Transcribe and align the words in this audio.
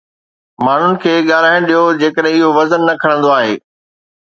ماڻهن 0.67 0.95
کي 1.03 1.13
ڳالهائڻ 1.27 1.69
ڏيو 1.73 1.83
جيڪڏهن 2.01 2.41
اهو 2.41 2.51
وزن 2.59 2.85
نه 2.91 2.99
کڻندو 3.05 3.33
آهي. 3.39 3.55